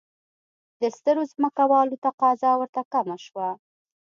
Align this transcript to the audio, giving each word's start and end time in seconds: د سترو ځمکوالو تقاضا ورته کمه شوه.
د 0.81 0.83
سترو 0.97 1.23
ځمکوالو 1.33 1.95
تقاضا 2.05 2.51
ورته 2.57 2.81
کمه 2.91 3.17
شوه. 3.25 3.49